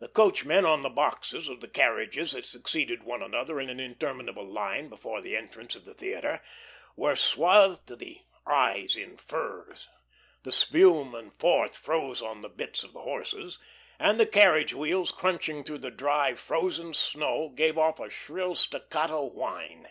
[0.00, 4.42] The coachmen on the boxes of the carriages that succeeded one another in an interminable
[4.44, 6.42] line before the entrance of the theatre,
[6.96, 9.86] were swathed to the eyes in furs.
[10.42, 13.60] The spume and froth froze on the bits of the horses,
[13.96, 19.22] and the carriage wheels crunching through the dry, frozen snow gave off a shrill staccato
[19.24, 19.86] whine.